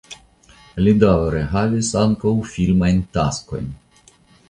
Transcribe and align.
Li 0.85 0.93
daŭre 1.03 1.43
havis 1.53 1.91
ankaŭ 2.07 2.35
filmajn 2.57 3.07
taskojn. 3.19 3.73